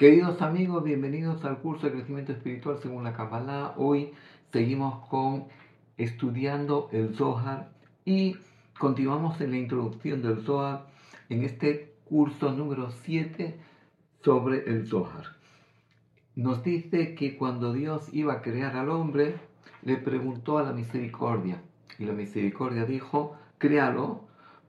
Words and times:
Queridos 0.00 0.40
amigos, 0.40 0.82
bienvenidos 0.82 1.44
al 1.44 1.58
curso 1.58 1.84
de 1.84 1.92
crecimiento 1.92 2.32
espiritual 2.32 2.78
según 2.80 3.04
la 3.04 3.12
Kabbalah. 3.12 3.74
Hoy 3.76 4.14
seguimos 4.50 5.06
con 5.08 5.44
estudiando 5.98 6.88
el 6.90 7.14
Zohar 7.14 7.68
y 8.06 8.38
continuamos 8.78 9.38
en 9.42 9.50
la 9.50 9.58
introducción 9.58 10.22
del 10.22 10.40
Zohar 10.40 10.86
en 11.28 11.44
este 11.44 11.92
curso 12.06 12.50
número 12.50 12.90
7 12.90 13.60
sobre 14.24 14.64
el 14.70 14.86
Zohar. 14.86 15.36
Nos 16.34 16.64
dice 16.64 17.14
que 17.14 17.36
cuando 17.36 17.74
Dios 17.74 18.08
iba 18.14 18.32
a 18.32 18.40
crear 18.40 18.76
al 18.76 18.88
hombre, 18.88 19.34
le 19.82 19.98
preguntó 19.98 20.56
a 20.56 20.62
la 20.62 20.72
misericordia 20.72 21.60
y 21.98 22.06
la 22.06 22.14
misericordia 22.14 22.86
dijo, 22.86 23.36
créalo 23.58 24.24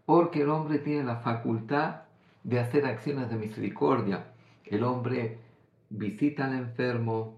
porque 0.06 0.42
el 0.42 0.50
hombre 0.50 0.80
tiene 0.80 1.06
la 1.06 1.22
facultad 1.22 2.02
de 2.44 2.60
hacer 2.60 2.86
acciones 2.86 3.30
de 3.30 3.38
misericordia 3.38 4.31
el 4.72 4.84
hombre 4.84 5.38
visita 5.90 6.46
al 6.46 6.54
enfermo, 6.54 7.38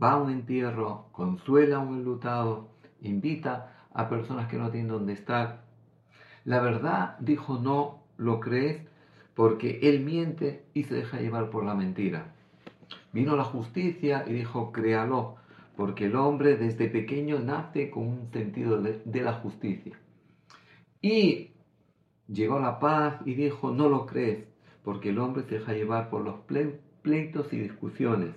va 0.00 0.12
a 0.12 0.22
un 0.22 0.30
entierro, 0.30 1.08
consuela 1.12 1.76
a 1.76 1.80
un 1.80 1.96
enlutado, 1.96 2.68
invita 3.00 3.88
a 3.94 4.08
personas 4.10 4.48
que 4.48 4.58
no 4.58 4.70
tienen 4.70 4.90
dónde 4.90 5.14
estar. 5.14 5.64
La 6.44 6.60
verdad, 6.60 7.18
dijo, 7.20 7.58
no 7.58 8.02
lo 8.18 8.38
crees 8.38 8.86
porque 9.34 9.80
él 9.82 10.04
miente 10.04 10.66
y 10.74 10.84
se 10.84 10.94
deja 10.94 11.20
llevar 11.20 11.48
por 11.48 11.64
la 11.64 11.74
mentira. 11.74 12.34
Vino 13.14 13.34
la 13.34 13.44
justicia 13.44 14.24
y 14.26 14.34
dijo, 14.34 14.72
créalo, 14.72 15.36
porque 15.74 16.04
el 16.04 16.16
hombre 16.16 16.58
desde 16.58 16.88
pequeño 16.88 17.38
nace 17.38 17.90
con 17.90 18.06
un 18.06 18.30
sentido 18.30 18.82
de, 18.82 19.00
de 19.06 19.22
la 19.22 19.32
justicia. 19.32 19.98
Y 21.00 21.52
llegó 22.26 22.58
la 22.58 22.78
paz 22.78 23.22
y 23.24 23.34
dijo, 23.34 23.70
no 23.70 23.88
lo 23.88 24.04
crees, 24.04 24.48
porque 24.82 25.10
el 25.10 25.18
hombre 25.18 25.44
se 25.44 25.58
deja 25.58 25.72
llevar 25.72 26.10
por 26.10 26.22
los 26.22 26.40
pleitos 27.02 27.52
y 27.52 27.58
discusiones. 27.58 28.34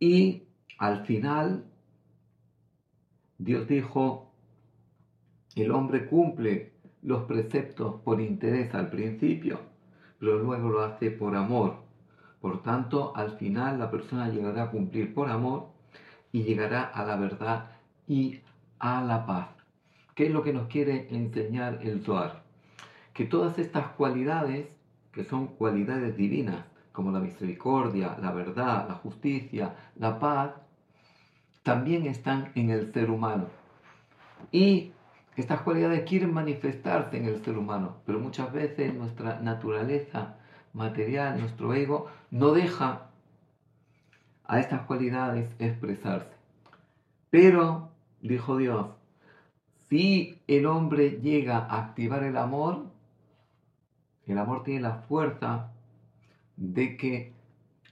Y 0.00 0.44
al 0.78 1.04
final, 1.06 1.64
Dios 3.38 3.66
dijo, 3.66 4.32
el 5.56 5.72
hombre 5.72 6.06
cumple 6.06 6.72
los 7.02 7.24
preceptos 7.24 8.00
por 8.02 8.20
interés 8.20 8.74
al 8.74 8.90
principio, 8.90 9.60
pero 10.18 10.38
luego 10.38 10.68
lo 10.68 10.82
hace 10.82 11.10
por 11.10 11.34
amor. 11.34 11.76
Por 12.40 12.62
tanto, 12.62 13.12
al 13.16 13.36
final 13.38 13.78
la 13.78 13.90
persona 13.90 14.28
llegará 14.28 14.64
a 14.64 14.70
cumplir 14.70 15.12
por 15.12 15.28
amor 15.28 15.70
y 16.30 16.44
llegará 16.44 16.84
a 16.84 17.04
la 17.04 17.16
verdad 17.16 17.70
y 18.06 18.40
a 18.78 19.02
la 19.02 19.26
paz. 19.26 19.48
¿Qué 20.14 20.26
es 20.26 20.32
lo 20.32 20.42
que 20.42 20.52
nos 20.52 20.68
quiere 20.68 21.08
enseñar 21.10 21.80
el 21.82 22.02
Zohar? 22.04 22.47
Que 23.18 23.24
todas 23.24 23.58
estas 23.58 23.88
cualidades, 23.96 24.68
que 25.10 25.24
son 25.24 25.48
cualidades 25.48 26.16
divinas, 26.16 26.64
como 26.92 27.10
la 27.10 27.18
misericordia, 27.18 28.16
la 28.22 28.30
verdad, 28.30 28.86
la 28.88 28.94
justicia, 28.94 29.74
la 29.96 30.20
paz, 30.20 30.52
también 31.64 32.06
están 32.06 32.52
en 32.54 32.70
el 32.70 32.92
ser 32.92 33.10
humano. 33.10 33.46
Y 34.52 34.92
estas 35.34 35.62
cualidades 35.62 36.08
quieren 36.08 36.32
manifestarse 36.32 37.16
en 37.16 37.24
el 37.24 37.44
ser 37.44 37.58
humano, 37.58 37.96
pero 38.06 38.20
muchas 38.20 38.52
veces 38.52 38.94
nuestra 38.94 39.40
naturaleza 39.40 40.36
material, 40.72 41.40
nuestro 41.40 41.74
ego, 41.74 42.06
no 42.30 42.52
deja 42.52 43.08
a 44.44 44.60
estas 44.60 44.82
cualidades 44.82 45.56
expresarse. 45.58 46.36
Pero, 47.30 47.88
dijo 48.22 48.56
Dios, 48.56 48.86
si 49.88 50.38
el 50.46 50.66
hombre 50.66 51.18
llega 51.20 51.58
a 51.58 51.80
activar 51.80 52.22
el 52.22 52.36
amor, 52.36 52.87
el 54.32 54.38
amor 54.38 54.62
tiene 54.64 54.80
la 54.80 55.02
fuerza 55.08 55.72
de 56.56 56.96
que 56.96 57.32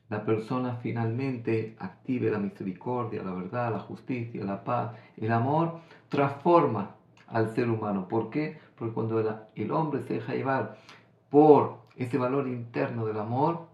la 0.09 0.25
persona 0.25 0.77
finalmente 0.77 1.75
active 1.79 2.31
la 2.31 2.39
misericordia, 2.39 3.23
la 3.23 3.33
verdad, 3.33 3.73
la 3.73 3.81
justicia, 3.81 4.45
la 4.45 4.63
paz. 4.63 4.93
El 5.17 5.33
amor 5.33 5.81
transforma 6.09 6.95
al 7.27 7.55
ser 7.55 7.69
humano. 7.69 8.07
¿Por 8.09 8.31
qué? 8.31 8.59
Porque 8.77 8.95
cuando 8.95 9.47
el, 9.55 9.71
hombre 9.73 10.03
se 10.03 10.15
deja 10.15 10.35
llevar 10.35 10.79
por 11.31 11.79
ese 11.97 12.19
valor 12.19 12.47
interno 12.47 13.07
del 13.07 13.19
amor, 13.19 13.67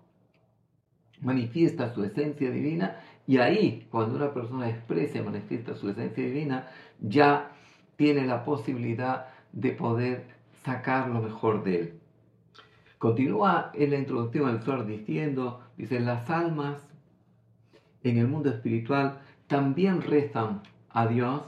manifiesta 1.21 1.93
su 1.93 2.03
esencia 2.03 2.51
divina 2.51 2.97
y 3.27 3.39
ahí, 3.39 3.87
cuando 3.91 4.17
una 4.17 4.33
persona 4.33 4.69
expresa 4.69 5.19
y 5.19 5.23
manifiesta 5.23 5.75
su 5.75 5.89
esencia 5.91 6.25
divina, 6.25 6.69
ya 7.01 7.53
tiene 7.97 8.27
la 8.27 8.45
posibilidad 8.45 9.27
de 9.53 9.73
poder 9.73 10.27
sacar 10.65 11.09
lo 11.09 11.21
mejor 11.21 11.63
de 11.63 11.81
él. 11.81 12.01
Continúa 13.03 13.73
en 13.75 13.91
la 13.91 13.99
introducción 13.99 14.49
al 14.49 14.63
Zohar 14.63 14.87
diciendo, 14.87 15.61
dice, 15.77 15.99
las 15.99 16.31
almas 16.31 16.81
en 18.05 18.17
el 18.17 18.29
mundo 18.29 18.49
espiritual 18.49 19.19
también 19.49 20.03
rezan 20.03 20.63
a 20.89 21.09
Dios 21.09 21.43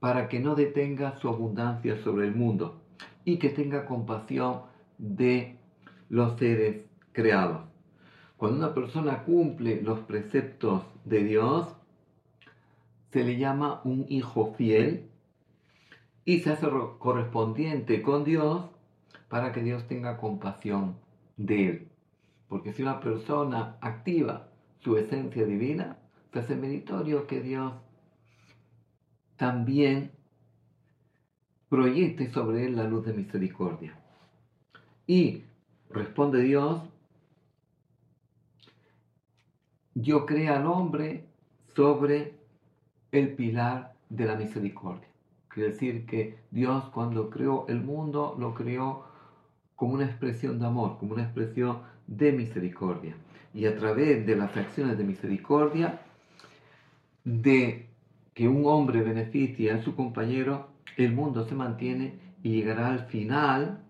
para 0.00 0.30
que 0.30 0.40
no 0.40 0.54
detenga 0.54 1.18
su 1.18 1.28
abundancia 1.28 2.02
sobre 2.02 2.26
el 2.26 2.34
mundo 2.34 2.80
y 3.26 3.36
que 3.36 3.50
tenga 3.50 3.84
compasión 3.84 4.62
de 4.96 5.58
los 6.08 6.38
seres 6.38 6.86
creados. 7.12 7.66
Cuando 8.38 8.56
una 8.56 8.72
persona 8.72 9.24
cumple 9.24 9.82
los 9.82 9.98
preceptos 9.98 10.82
de 11.04 11.24
Dios, 11.24 11.76
se 13.10 13.22
le 13.22 13.36
llama 13.36 13.82
un 13.84 14.06
hijo 14.08 14.54
fiel 14.56 15.10
y 16.24 16.38
se 16.38 16.52
hace 16.52 16.68
correspondiente 16.98 18.00
con 18.00 18.24
Dios 18.24 18.70
para 19.32 19.50
que 19.50 19.62
Dios 19.62 19.88
tenga 19.88 20.18
compasión 20.18 20.98
de 21.38 21.68
él. 21.68 21.88
Porque 22.48 22.74
si 22.74 22.82
una 22.82 23.00
persona 23.00 23.78
activa 23.80 24.50
su 24.80 24.98
esencia 24.98 25.46
divina, 25.46 25.96
se 26.30 26.40
hace 26.40 26.54
meritorio 26.54 27.26
que 27.26 27.40
Dios 27.40 27.72
también 29.38 30.10
proyecte 31.70 32.30
sobre 32.30 32.66
él 32.66 32.76
la 32.76 32.84
luz 32.84 33.06
de 33.06 33.14
misericordia. 33.14 33.98
Y 35.06 35.44
responde 35.88 36.42
Dios, 36.42 36.82
yo 39.94 40.26
creé 40.26 40.50
al 40.50 40.66
hombre 40.66 41.24
sobre 41.74 42.34
el 43.12 43.34
pilar 43.34 43.94
de 44.10 44.26
la 44.26 44.36
misericordia. 44.36 45.08
Quiere 45.48 45.70
decir 45.70 46.04
que 46.04 46.38
Dios 46.50 46.84
cuando 46.90 47.30
creó 47.30 47.64
el 47.68 47.80
mundo 47.80 48.36
lo 48.38 48.52
creó 48.52 49.10
como 49.82 49.94
una 49.94 50.04
expresión 50.04 50.60
de 50.60 50.66
amor, 50.66 50.96
como 51.00 51.14
una 51.14 51.24
expresión 51.24 51.78
de 52.06 52.30
misericordia. 52.30 53.16
Y 53.52 53.66
a 53.66 53.76
través 53.76 54.24
de 54.24 54.36
las 54.36 54.56
acciones 54.56 54.96
de 54.96 55.02
misericordia, 55.02 56.02
de 57.24 57.88
que 58.32 58.46
un 58.46 58.64
hombre 58.66 59.02
beneficie 59.02 59.72
a 59.72 59.82
su 59.82 59.96
compañero, 59.96 60.68
el 60.96 61.12
mundo 61.12 61.44
se 61.48 61.56
mantiene 61.56 62.14
y 62.44 62.50
llegará 62.50 62.90
al 62.90 63.06
final 63.06 63.80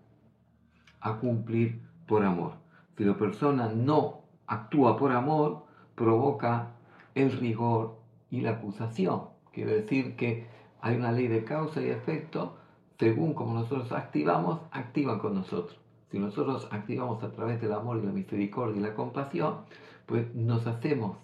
a 0.99 1.19
cumplir 1.19 1.79
por 2.07 2.25
amor. 2.25 2.53
Si 2.97 3.03
la 3.03 3.15
persona 3.15 3.67
no 3.67 4.21
actúa 4.47 4.97
por 4.97 5.11
amor, 5.11 5.67
provoca 5.93 6.71
el 7.13 7.33
rigor 7.33 7.99
y 8.31 8.41
la 8.41 8.53
acusación. 8.53 9.25
Quiere 9.51 9.81
decir 9.81 10.15
que 10.15 10.47
hay 10.81 10.95
una 10.95 11.11
ley 11.11 11.27
de 11.27 11.43
causa 11.43 11.83
y 11.83 11.89
efecto, 11.89 12.57
según 12.97 13.35
como 13.35 13.53
nosotros 13.53 13.91
activamos, 13.91 14.59
activan 14.71 15.19
con 15.19 15.35
nosotros 15.35 15.82
si 16.13 16.19
nosotros 16.19 16.67
activamos 16.69 17.23
a 17.23 17.31
través 17.31 17.59
del 17.59 17.73
amor 17.73 17.97
y 17.97 18.05
la 18.05 18.11
misericordia 18.11 18.79
y 18.79 18.83
la 18.83 18.93
compasión, 18.93 19.61
pues 20.05 20.35
nos 20.35 20.67
hacemos 20.67 21.17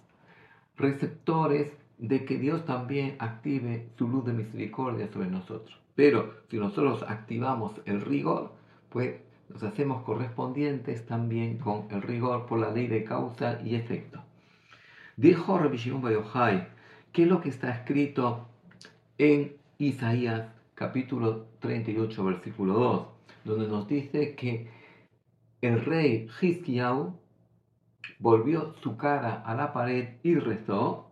receptores 0.77 1.71
de 1.99 2.25
que 2.25 2.39
Dios 2.39 2.65
también 2.65 3.15
active 3.19 3.89
su 3.99 4.07
luz 4.07 4.25
de 4.25 4.33
misericordia 4.33 5.07
sobre 5.13 5.29
nosotros. 5.29 5.79
Pero 5.93 6.33
si 6.49 6.57
nosotros 6.57 7.05
activamos 7.07 7.73
el 7.85 8.01
rigor, 8.01 8.51
pues 8.89 9.17
nos 9.49 9.61
hacemos 9.61 10.01
correspondientes 10.01 11.05
también 11.05 11.59
con 11.59 11.85
el 11.91 12.01
rigor 12.01 12.47
por 12.47 12.57
la 12.57 12.71
ley 12.71 12.87
de 12.87 13.03
causa 13.03 13.61
y 13.63 13.75
efecto. 13.75 14.23
Dijo 15.17 15.59
Rabbi 15.59 15.77
Shimon 15.77 16.11
Yochai, 16.11 16.67
¿qué 17.11 17.23
es 17.23 17.27
lo 17.27 17.41
que 17.41 17.49
está 17.49 17.69
escrito 17.69 18.47
en 19.19 19.55
Isaías 19.77 20.47
capítulo 20.73 21.45
38, 21.59 22.23
versículo 22.23 22.73
2, 22.73 23.07
donde 23.45 23.67
nos 23.67 23.87
dice 23.87 24.33
que 24.33 24.78
el 25.61 25.83
rey 25.83 26.27
Hiskiau 26.39 27.19
volvió 28.19 28.73
su 28.81 28.97
cara 28.97 29.41
a 29.45 29.55
la 29.55 29.73
pared 29.73 30.17
y 30.23 30.35
rezó. 30.35 31.11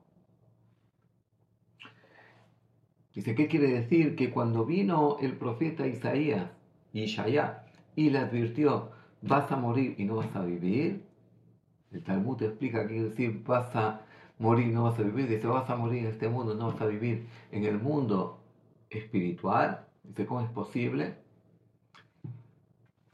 Dice, 3.14 3.34
¿qué 3.36 3.48
quiere 3.48 3.68
decir? 3.70 4.16
Que 4.16 4.30
cuando 4.32 4.66
vino 4.66 5.18
el 5.22 5.38
profeta 5.38 5.88
Isaías, 5.88 6.52
Ishaya, 6.94 7.66
y 7.96 8.12
le 8.12 8.20
advirtió, 8.20 8.92
vas 9.22 9.52
a 9.52 9.56
morir 9.56 9.96
y 9.98 10.06
no 10.06 10.18
vas 10.18 10.36
a 10.36 10.44
vivir, 10.44 11.04
el 11.92 12.04
Talmud 12.04 12.42
explica 12.44 12.82
que 12.82 12.94
quiere 12.94 13.10
decir, 13.10 13.44
vas 13.44 13.76
a 13.76 14.06
morir 14.40 14.68
no 14.68 14.84
vas 14.84 15.00
a 15.00 15.04
vivir. 15.04 15.28
Dice, 15.28 15.48
vas 15.48 15.70
a 15.70 15.76
morir 15.76 16.04
en 16.04 16.12
este 16.12 16.30
mundo, 16.30 16.54
no 16.56 16.68
vas 16.68 16.82
a 16.82 16.86
vivir 16.86 17.28
en 17.52 17.66
el 17.66 17.80
mundo 17.80 18.44
espiritual. 18.90 19.88
Dice, 20.04 20.26
¿cómo 20.26 20.42
es 20.42 20.50
posible? 20.52 21.16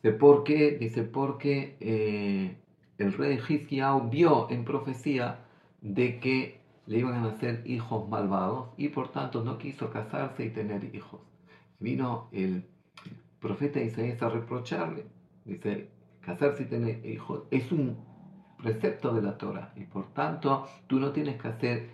Dice, 0.03 1.03
porque 1.03 1.77
eh, 1.79 2.57
el 2.97 3.13
rey 3.13 3.39
Hizkiyahu 3.47 4.09
vio 4.09 4.49
en 4.49 4.65
profecía 4.65 5.45
de 5.81 6.19
que 6.19 6.59
le 6.87 6.99
iban 6.99 7.13
a 7.13 7.21
nacer 7.21 7.63
hijos 7.65 8.09
malvados 8.09 8.71
y 8.75 8.89
por 8.89 9.13
tanto 9.13 9.45
no 9.45 9.57
quiso 9.57 9.91
casarse 9.91 10.43
y 10.43 10.49
tener 10.49 10.93
hijos. 10.93 11.21
Vino 11.79 12.27
el 12.33 12.65
profeta 13.39 13.79
Isaías 13.79 14.21
a 14.21 14.27
reprocharle. 14.27 15.05
Dice, 15.45 15.87
casarse 16.19 16.63
y 16.63 16.65
tener 16.65 17.05
hijos 17.05 17.43
es 17.49 17.71
un 17.71 17.97
precepto 18.61 19.13
de 19.13 19.21
la 19.21 19.37
Torah 19.37 19.71
y 19.77 19.85
por 19.85 20.13
tanto 20.13 20.67
tú 20.87 20.99
no 20.99 21.13
tienes 21.13 21.41
que 21.41 21.47
hacer 21.47 21.89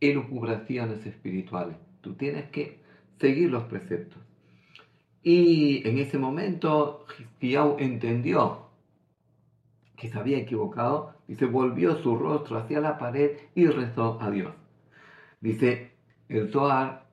elucubraciones 0.00 1.06
espirituales, 1.06 1.78
tú 2.02 2.14
tienes 2.16 2.50
que 2.50 2.82
seguir 3.18 3.50
los 3.50 3.64
preceptos. 3.64 4.25
Y 5.28 5.82
en 5.88 5.98
ese 5.98 6.18
momento 6.18 7.04
Hizkiyahu 7.18 7.78
entendió 7.80 8.68
que 9.96 10.08
se 10.08 10.16
había 10.16 10.38
equivocado 10.38 11.14
se 11.34 11.46
volvió 11.46 11.96
su 11.96 12.16
rostro 12.16 12.58
hacia 12.58 12.78
la 12.78 12.96
pared 12.96 13.32
y 13.56 13.66
rezó 13.66 14.22
a 14.22 14.30
Dios. 14.30 14.54
Dice 15.40 15.90
el 16.28 16.52
Zohar, 16.52 17.08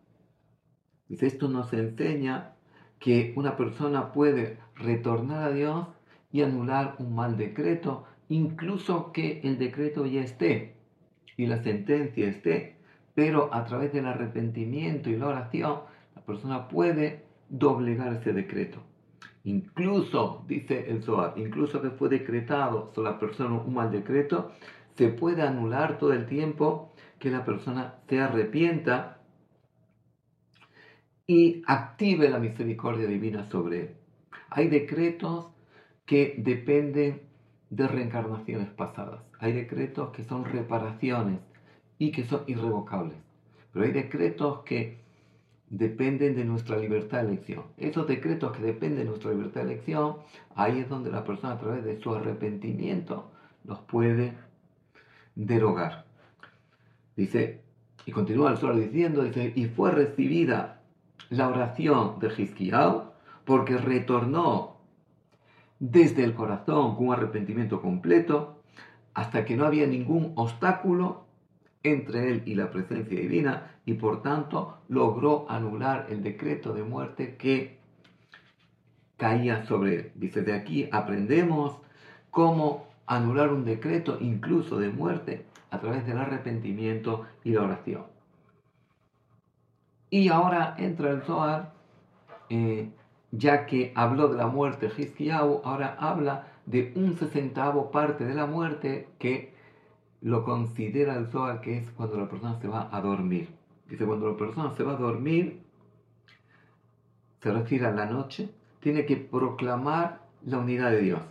dice 1.09 1.25
esto 1.25 1.49
nos 1.49 1.73
enseña 1.73 2.53
que 2.99 3.33
una 3.35 3.57
persona 3.57 4.13
puede 4.13 4.59
retornar 4.75 5.45
a 5.45 5.51
Dios 5.51 5.87
y 6.31 6.43
anular 6.43 6.93
un 6.99 7.15
mal 7.15 7.35
decreto, 7.35 8.05
incluso 8.29 9.11
que 9.11 9.41
el 9.43 9.57
decreto 9.57 10.05
ya 10.05 10.21
esté 10.21 10.75
y 11.35 11.47
la 11.47 11.63
sentencia 11.63 12.29
esté, 12.29 12.77
pero 13.15 13.51
a 13.51 13.65
través 13.65 13.91
del 13.91 14.05
arrepentimiento 14.05 15.09
y 15.09 15.17
la 15.17 15.29
oración, 15.29 15.79
la 16.15 16.21
persona 16.21 16.67
puede 16.67 17.32
doblegar 17.53 18.13
ese 18.13 18.33
decreto. 18.33 18.81
Incluso, 19.43 20.43
dice 20.47 20.89
el 20.89 21.03
Zohar, 21.03 21.33
incluso 21.37 21.81
que 21.81 21.91
fue 21.91 22.09
decretado 22.09 22.91
sobre 22.95 23.11
la 23.11 23.19
persona 23.19 23.61
un 23.61 23.73
mal 23.73 23.91
decreto, 23.91 24.51
se 24.95 25.09
puede 25.09 25.43
anular 25.43 25.99
todo 25.99 26.13
el 26.13 26.25
tiempo 26.25 26.93
que 27.19 27.29
la 27.29 27.45
persona 27.45 27.95
se 28.09 28.19
arrepienta 28.19 29.19
y 31.27 31.61
active 31.67 32.29
la 32.29 32.39
misericordia 32.39 33.07
divina 33.07 33.45
sobre 33.45 33.81
él. 33.81 33.95
Hay 34.49 34.67
decretos 34.67 35.51
que 36.05 36.35
dependen 36.37 37.21
de 37.69 37.87
reencarnaciones 37.87 38.69
pasadas. 38.69 39.21
Hay 39.39 39.53
decretos 39.53 40.11
que 40.11 40.23
son 40.23 40.45
reparaciones 40.45 41.39
y 41.97 42.11
que 42.11 42.23
son 42.23 42.43
irrevocables. 42.47 43.17
Pero 43.71 43.85
hay 43.85 43.91
decretos 43.91 44.63
que 44.63 45.02
dependen 45.73 46.35
de 46.35 46.45
nuestra 46.45 46.77
libertad 46.77 47.23
de 47.23 47.29
elección. 47.29 47.63
Esos 47.77 48.07
decretos 48.07 48.55
que 48.55 48.61
dependen 48.61 48.99
de 48.99 49.05
nuestra 49.05 49.31
libertad 49.31 49.61
de 49.61 49.73
elección, 49.73 50.17
ahí 50.55 50.79
es 50.79 50.87
donde 50.87 51.11
la 51.11 51.23
persona 51.23 51.53
a 51.53 51.57
través 51.57 51.83
de 51.83 51.99
su 51.99 52.13
arrepentimiento 52.13 53.31
los 53.63 53.79
puede 53.79 54.35
derogar. 55.33 56.05
Dice, 57.15 57.61
y 58.05 58.11
continúa 58.11 58.51
el 58.51 58.57
sol 58.57 58.79
diciendo, 58.79 59.23
dice, 59.23 59.51
y 59.55 59.65
fue 59.65 59.89
recibida 59.89 60.81
la 61.31 61.47
oración 61.47 62.19
de 62.19 62.27
Hizkiyahu 62.27 63.05
porque 63.43 63.77
retornó 63.77 64.77
desde 65.79 66.23
el 66.23 66.35
corazón 66.35 66.95
con 66.95 67.07
un 67.07 67.13
arrepentimiento 67.13 67.81
completo 67.81 68.61
hasta 69.15 69.43
que 69.43 69.55
no 69.55 69.65
había 69.65 69.87
ningún 69.87 70.33
obstáculo 70.35 71.22
entre 71.83 72.31
él 72.31 72.43
y 72.45 72.55
la 72.55 72.71
presencia 72.71 73.19
divina 73.19 73.71
y 73.85 73.93
por 73.93 74.21
tanto 74.21 74.79
logró 74.87 75.45
anular 75.49 76.07
el 76.09 76.23
decreto 76.23 76.73
de 76.73 76.83
muerte 76.83 77.35
que 77.35 77.77
caía 79.17 79.65
sobre 79.65 79.95
él. 79.95 80.11
Dice, 80.15 80.41
de 80.41 80.53
aquí 80.53 80.89
aprendemos 80.91 81.77
cómo 82.31 82.87
anular 83.05 83.51
un 83.51 83.65
decreto 83.65 84.17
incluso 84.19 84.79
de 84.79 84.89
muerte 84.89 85.45
a 85.71 85.79
través 85.79 86.05
del 86.05 86.17
arrepentimiento 86.17 87.25
y 87.43 87.51
la 87.51 87.63
oración. 87.63 88.05
Y 90.09 90.29
ahora 90.29 90.75
entra 90.77 91.09
el 91.09 91.21
Zohar, 91.23 91.73
eh, 92.49 92.89
ya 93.31 93.65
que 93.65 93.91
habló 93.95 94.27
de 94.27 94.37
la 94.37 94.47
muerte 94.47 94.91
Hizkiyahu, 94.95 95.61
ahora 95.63 95.97
habla 95.99 96.47
de 96.65 96.93
un 96.95 97.17
sesentavo 97.17 97.91
parte 97.91 98.23
de 98.25 98.35
la 98.35 98.45
muerte 98.45 99.07
que 99.17 99.52
lo 100.23 100.45
considera 100.45 101.17
el 101.17 101.27
Zohar 101.27 101.59
que 101.59 101.77
es 101.77 101.91
cuando 101.91 102.17
la 102.17 102.29
persona 102.29 102.57
se 102.59 102.67
va 102.69 102.89
a 102.91 103.01
dormir. 103.01 103.49
Dice, 103.89 104.05
cuando 104.05 104.31
la 104.31 104.37
persona 104.37 104.71
se 104.71 104.83
va 104.83 104.93
a 104.93 104.97
dormir, 104.97 105.61
se 107.41 107.51
refiere 107.51 107.87
a 107.87 107.91
la 107.91 108.05
noche, 108.05 108.49
tiene 108.79 109.05
que 109.05 109.17
proclamar 109.17 110.21
la 110.45 110.59
unidad 110.59 110.91
de 110.91 111.01
Dios. 111.01 111.21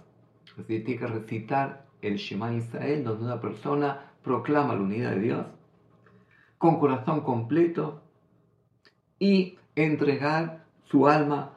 Es 0.46 0.56
decir, 0.58 0.84
tiene 0.84 1.00
que 1.00 1.06
recitar 1.06 1.86
el 2.02 2.16
Shema 2.16 2.52
Israel, 2.52 3.02
donde 3.02 3.24
una 3.24 3.40
persona 3.40 4.10
proclama 4.22 4.74
la 4.74 4.82
unidad 4.82 5.12
de 5.12 5.20
Dios 5.20 5.46
con 6.58 6.78
corazón 6.78 7.22
completo 7.22 8.02
y 9.18 9.58
entregar 9.74 10.66
su 10.84 11.08
alma 11.08 11.52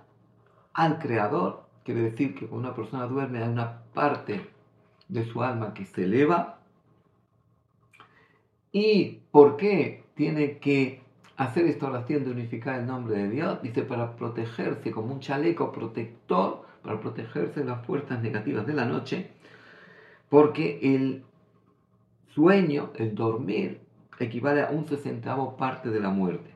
al 0.74 1.00
Creador. 1.00 1.66
Quiere 1.84 2.02
decir 2.02 2.34
que 2.34 2.48
cuando 2.48 2.70
una 2.70 2.76
persona 2.76 3.08
duerme 3.08 3.44
hay 3.44 3.50
una 3.50 3.82
parte 3.94 4.50
de 5.10 5.26
su 5.26 5.44
alma 5.44 5.74
que 5.74 5.86
se 5.86 6.06
eleva 6.06 6.56
¿Y 8.76 9.22
por 9.32 9.56
qué 9.56 10.04
tiene 10.16 10.58
que 10.58 11.00
hacer 11.38 11.66
esta 11.66 11.88
oración 11.88 12.26
de 12.26 12.32
unificar 12.32 12.78
el 12.78 12.86
nombre 12.86 13.16
de 13.16 13.30
Dios? 13.30 13.62
Dice, 13.62 13.84
para 13.84 14.18
protegerse 14.18 14.92
como 14.92 15.14
un 15.14 15.22
chaleco 15.22 15.72
protector, 15.72 16.66
para 16.84 17.00
protegerse 17.00 17.62
de 17.62 17.68
las 17.68 17.86
fuerzas 17.86 18.22
negativas 18.22 18.68
de 18.68 18.74
la 18.74 18.84
noche, 18.84 19.30
porque 20.28 20.78
el 20.82 21.24
sueño, 22.34 22.92
el 22.96 23.16
dormir, 23.16 23.80
equivale 24.20 24.64
a 24.64 24.72
un 24.72 24.86
sesentavo 24.86 25.56
parte 25.56 25.90
de 25.90 26.02
la 26.02 26.10
muerte. 26.10 26.54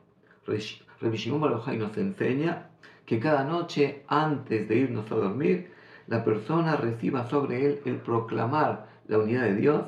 Rabbi 1.00 1.16
Shimon 1.16 1.50
nos 1.50 1.96
enseña 1.96 2.68
que 3.06 3.18
cada 3.18 3.44
noche 3.44 4.04
antes 4.08 4.68
de 4.68 4.76
irnos 4.76 5.10
a 5.10 5.14
dormir, 5.14 5.72
la 6.06 6.22
persona 6.22 6.76
reciba 6.76 7.30
sobre 7.30 7.64
él 7.64 7.80
el 7.86 7.96
proclamar 7.96 8.88
la 9.08 9.16
unidad 9.16 9.44
de 9.44 9.54
Dios 9.54 9.84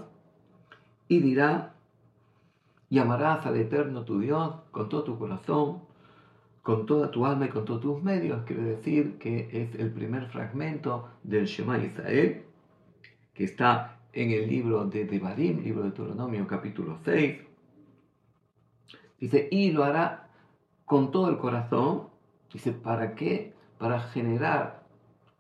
y 1.09 1.21
dirá 1.21 1.72
y 2.93 2.99
amarás 2.99 3.47
al 3.47 3.57
Eterno 3.57 4.05
tu 4.05 4.21
Dios 4.21 4.55
con 4.71 4.91
todo 4.91 5.03
tu 5.03 5.19
corazón, 5.19 5.81
con 6.61 6.85
toda 6.85 7.11
tu 7.11 7.25
alma 7.25 7.47
y 7.47 7.49
con 7.49 7.65
todos 7.65 7.81
tus 7.81 8.03
medios. 8.03 8.45
Quiere 8.45 8.65
decir 8.65 9.17
que 9.17 9.49
es 9.51 9.75
el 9.77 9.91
primer 9.91 10.27
fragmento 10.27 11.09
del 11.23 11.47
Shema 11.47 11.79
Israel, 11.79 12.43
que 13.33 13.45
está 13.45 13.97
en 14.13 14.33
el 14.33 14.47
libro 14.47 14.85
de 14.85 15.07
Devarim, 15.07 15.63
libro 15.63 15.85
de 15.85 15.89
Deuteronomio 15.89 16.47
capítulo 16.47 16.99
6. 17.03 17.41
Dice, 19.19 19.49
y 19.51 19.73
lo 19.73 19.85
hará 19.85 20.29
con 20.85 21.11
todo 21.11 21.31
el 21.31 21.39
corazón. 21.39 22.09
Dice, 22.53 22.73
¿para 22.73 23.15
qué? 23.15 23.55
Para 23.79 24.01
generar 24.01 24.83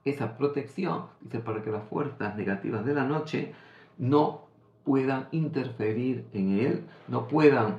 esa 0.07 0.39
protección. 0.39 1.09
Dice, 1.21 1.41
para 1.41 1.63
que 1.63 1.71
las 1.71 1.87
fuerzas 1.87 2.35
negativas 2.35 2.83
de 2.87 2.95
la 2.95 3.05
noche 3.05 3.53
no 3.99 4.52
puedan 4.85 5.29
interferir 5.33 6.27
en 6.33 6.59
él, 6.59 6.85
no 7.09 7.29
puedan 7.29 7.79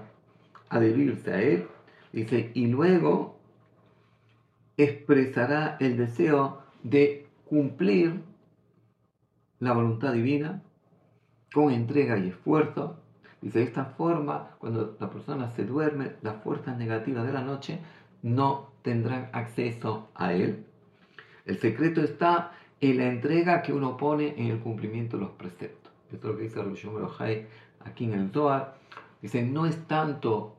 adherirse 0.69 1.31
a 1.31 1.41
él. 1.41 1.67
Dice, 2.11 2.51
y 2.53 2.67
luego 2.67 3.39
expresará 4.77 5.77
el 5.79 5.97
deseo 5.97 6.61
de 6.83 7.27
cumplir 7.45 8.21
la 9.59 9.73
voluntad 9.73 10.13
divina 10.13 10.61
con 11.53 11.71
entrega 11.71 12.17
y 12.17 12.29
esfuerzo. 12.29 12.99
Dice, 13.41 13.59
de 13.59 13.65
esta 13.65 13.85
forma, 13.85 14.55
cuando 14.59 14.95
la 14.99 15.09
persona 15.09 15.49
se 15.51 15.65
duerme, 15.65 16.13
las 16.21 16.41
fuerzas 16.43 16.77
negativas 16.77 17.25
de 17.25 17.33
la 17.33 17.41
noche 17.41 17.79
no 18.21 18.71
tendrán 18.81 19.29
acceso 19.33 20.09
a 20.15 20.33
él. 20.33 20.65
El 21.45 21.59
secreto 21.59 22.01
está 22.01 22.51
en 22.79 22.97
la 22.97 23.07
entrega 23.07 23.61
que 23.61 23.73
uno 23.73 23.97
pone 23.97 24.33
en 24.37 24.47
el 24.47 24.59
cumplimiento 24.59 25.17
de 25.17 25.23
los 25.23 25.31
preceptos. 25.31 25.92
Esto 26.13 26.27
es 26.27 26.33
lo 26.33 26.37
que 26.37 26.43
dice 26.43 26.61
Rabbi 26.61 27.47
aquí 27.85 28.05
en 28.05 28.13
el 28.13 28.31
Zohar. 28.31 28.75
Dice, 29.21 29.41
no 29.41 29.65
es 29.65 29.87
tanto 29.87 30.55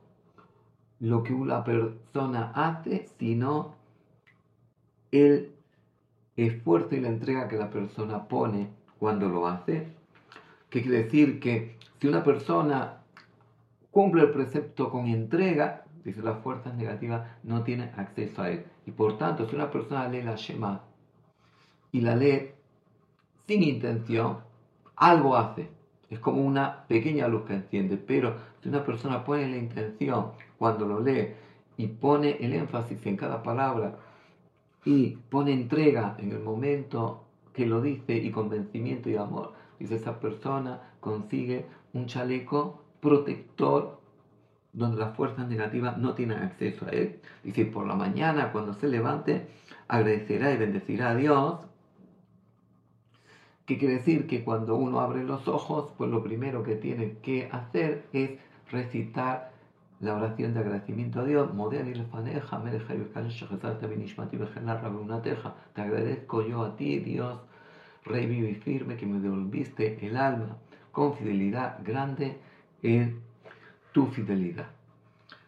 lo 1.01 1.23
que 1.23 1.33
una 1.33 1.65
persona 1.65 2.53
hace, 2.55 3.09
sino 3.19 3.75
el 5.13 5.55
esfuerzo 6.37 6.97
y 6.97 7.01
la 7.01 7.09
entrega 7.09 7.49
que 7.49 7.57
la 7.57 7.71
persona 7.71 8.27
pone 8.27 8.71
cuando 8.99 9.29
lo 9.29 9.47
hace. 9.47 9.89
¿Qué 10.71 10.83
quiere 10.83 11.05
decir? 11.05 11.39
Que 11.39 11.77
si 12.01 12.09
una 12.09 12.25
persona 12.25 13.03
cumple 13.91 14.23
el 14.23 14.31
precepto 14.31 14.91
con 14.91 15.07
entrega, 15.07 15.85
dice 16.05 16.21
las 16.23 16.43
fuerzas 16.43 16.75
negativas 16.75 17.29
no 17.45 17.63
tienen 17.63 17.93
acceso 17.97 18.43
a 18.43 18.51
él. 18.51 18.65
Y 18.87 18.91
por 18.91 19.19
tanto, 19.19 19.49
si 19.49 19.55
una 19.55 19.71
persona 19.71 20.09
lee 20.09 20.23
la 20.23 20.35
Shema 20.35 20.83
y 21.93 22.01
la 22.01 22.17
lee 22.17 22.51
sin 23.47 23.63
intención, 23.63 24.39
algo 24.97 25.37
hace. 25.37 25.69
Es 26.11 26.19
como 26.19 26.43
una 26.43 26.87
pequeña 26.87 27.29
luz 27.29 27.45
que 27.45 27.55
enciende, 27.55 27.97
pero 27.97 28.37
si 28.63 28.69
una 28.69 28.85
persona 28.85 29.25
pone 29.25 29.49
la 29.49 29.57
intención 29.57 30.33
cuando 30.59 30.87
lo 30.87 31.01
lee 31.01 31.35
y 31.77 31.87
pone 31.89 32.37
el 32.41 32.53
énfasis 32.53 33.05
en 33.07 33.17
cada 33.17 33.43
palabra 33.43 33.97
y 34.85 35.17
pone 35.31 35.53
entrega 35.53 36.17
en 36.19 36.33
el 36.33 36.41
momento 36.41 37.25
que 37.53 37.67
lo 37.67 37.81
dice 37.81 38.17
y 38.17 38.31
convencimiento 38.31 39.09
y 39.09 39.17
amor. 39.17 39.53
Dice, 39.79 39.97
esa 39.97 40.21
persona 40.21 40.81
consigue 41.01 41.67
un 41.93 42.07
chaleco 42.07 42.83
protector 43.01 44.01
donde 44.73 44.99
las 44.99 45.17
fuerzas 45.17 45.49
negativas 45.49 45.97
no 45.99 46.15
tienen 46.15 46.39
acceso 46.43 46.87
a 46.87 46.91
él. 46.91 47.21
Dice, 47.43 47.65
por 47.65 47.87
la 47.87 47.95
mañana 47.95 48.53
cuando 48.53 48.75
se 48.75 48.89
levante, 48.89 49.47
agradecerá 49.89 50.53
y 50.53 50.57
bendecirá 50.57 51.11
a 51.11 51.15
Dios. 51.15 51.61
¿Qué 53.67 53.79
quiere 53.79 53.95
decir? 53.95 54.27
Que 54.27 54.45
cuando 54.45 54.77
uno 54.77 55.01
abre 55.01 55.25
los 55.25 55.49
ojos, 55.49 55.93
pues 55.97 56.11
lo 56.11 56.23
primero 56.23 56.63
que 56.63 56.77
tiene 56.77 57.19
que 57.23 57.49
hacer 57.51 58.05
es 58.13 58.33
recitar 58.71 59.53
la 60.01 60.15
oración 60.15 60.53
de 60.53 60.61
agradecimiento 60.61 61.21
a 61.21 61.25
Dios. 61.25 61.51
Te 65.75 65.83
agradezco 65.83 66.47
yo 66.47 66.63
a 66.63 66.77
ti, 66.77 66.99
Dios, 66.99 67.41
Rey 68.05 68.27
vivo 68.27 68.49
y 68.49 68.55
firme, 68.55 68.97
que 68.97 69.07
me 69.07 69.19
devolviste 69.19 70.07
el 70.07 70.19
alma 70.19 70.59
con 70.93 71.15
fidelidad 71.17 71.79
grande 71.83 72.39
en 72.83 73.21
tu 73.93 74.07
fidelidad. 74.09 74.67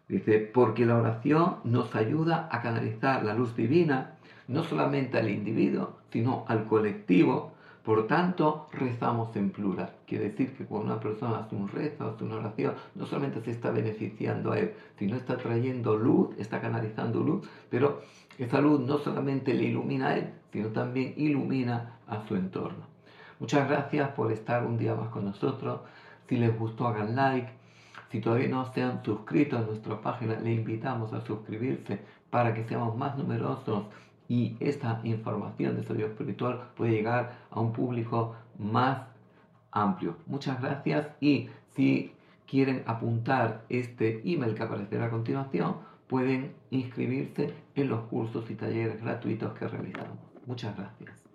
Dice, 0.08 0.38
porque 0.38 0.87
la 0.87 0.96
oración 0.96 1.56
nos 1.64 1.94
ayuda 1.94 2.49
a 2.50 2.62
canalizar 2.62 3.25
la 3.25 3.35
luz 3.35 3.54
divina, 3.56 4.16
no 4.49 4.62
solamente 4.64 5.18
al 5.18 5.28
individuo, 5.28 5.99
sino 6.11 6.44
al 6.49 6.66
colectivo. 6.66 7.52
Por 7.87 8.09
tanto, 8.09 8.66
rezamos 8.73 9.37
en 9.37 9.50
plural. 9.50 9.93
Quiere 10.09 10.31
decir 10.31 10.57
que 10.57 10.64
cuando 10.64 10.93
una 10.93 10.99
persona 10.99 11.38
hace 11.38 11.55
un 11.55 11.69
rezo, 11.69 12.09
hace 12.09 12.25
una 12.25 12.38
oración, 12.38 12.75
no 12.97 13.07
solamente 13.07 13.40
se 13.43 13.52
está 13.52 13.71
beneficiando 13.71 14.50
a 14.50 14.59
él, 14.59 14.75
sino 14.99 15.14
está 15.14 15.37
trayendo 15.37 15.97
luz, 15.97 16.31
está 16.37 16.61
canalizando 16.61 17.21
luz, 17.21 17.49
pero 17.71 18.00
esa 18.38 18.61
luz 18.61 18.81
no 18.81 18.99
solamente 18.99 19.55
le 19.55 19.66
ilumina 19.66 20.09
a 20.09 20.16
él, 20.16 20.33
sino 20.52 20.71
también 20.71 21.14
ilumina 21.16 22.00
a 22.09 22.26
su 22.26 22.35
entorno. 22.35 22.85
Muchas 23.38 23.69
gracias 23.69 24.11
por 24.16 24.33
estar 24.33 24.66
un 24.66 24.78
día 24.78 24.97
más 24.97 25.11
con 25.11 25.25
nosotros. 25.25 25.83
Si 26.28 26.38
les 26.38 26.59
gustó, 26.59 26.88
hagan 26.88 27.14
like. 27.14 27.52
Si 28.11 28.21
todavía 28.21 28.49
no 28.49 28.73
se 28.73 28.83
han 28.83 29.05
suscrito 29.05 29.59
a 29.59 29.61
nuestra 29.61 30.00
página, 30.00 30.40
le 30.40 30.55
invitamos 30.55 31.12
a 31.12 31.25
suscribirse 31.25 32.00
para 32.31 32.52
que 32.52 32.64
seamos 32.64 32.97
más 32.97 33.16
numerosos 33.16 33.85
y 34.28 34.56
esta 34.61 35.00
información 35.04 35.75
de 35.75 35.83
estudio 35.83 36.06
espiritual 36.06 36.71
puede 36.76 36.92
llegar 36.92 37.33
a 37.50 37.61
un 37.61 37.73
público 37.73 38.35
más 38.59 39.02
amplio. 39.71 40.16
Muchas 40.26 40.61
gracias 40.61 41.09
y 41.21 41.49
si 41.75 42.12
quieren 42.47 42.83
apuntar 42.87 43.64
este 43.68 44.23
email 44.25 44.54
que 44.54 44.62
aparecerá 44.62 45.06
a 45.06 45.11
continuación, 45.11 45.76
pueden 46.06 46.54
inscribirse 46.71 47.52
en 47.75 47.88
los 47.88 48.02
cursos 48.02 48.50
y 48.50 48.54
talleres 48.54 49.02
gratuitos 49.02 49.52
que 49.54 49.68
realizamos. 49.68 50.18
Muchas 50.47 50.76
gracias. 50.76 51.25